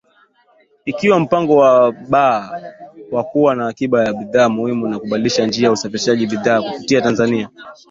Ikiwa 0.89 1.15
na 1.19 1.23
mpango 1.23 1.55
B 1.91 2.17
wa 3.11 3.23
kuwa 3.23 3.55
na 3.55 3.67
akiba 3.67 4.03
ya 4.05 4.13
bidhaa 4.13 4.49
muhimu 4.49 4.87
na 4.87 4.99
kubadilisha 4.99 5.47
njia 5.47 5.71
usafarishaji 5.71 6.27
bidhaa 6.27 6.61
kupitia 6.61 7.01
Tanzania 7.01 7.49